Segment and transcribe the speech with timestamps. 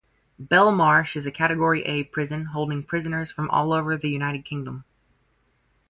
[0.41, 4.83] Belmarsh is a Category A Prison holding prisoners from all over the United Kingdom.